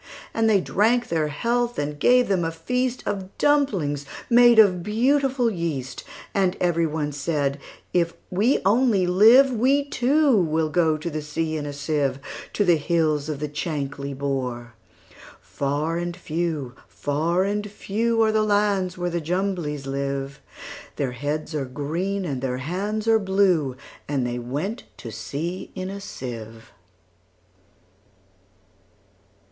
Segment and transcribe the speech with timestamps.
[0.33, 6.03] And they drank their health, and gave them a feastOf dumplings made of beautiful yeast;
[6.33, 7.59] And every one said,
[7.93, 12.17] "If we only live, We, too, will go to sea in a sieve,
[12.53, 18.97] To the hills of the Chankly Bore."Far and few, far and few, Are the lands
[18.97, 23.75] where the Jumblies live:Their heads are green, and their hands are blue;
[24.09, 26.71] And they went to sea in a sieve.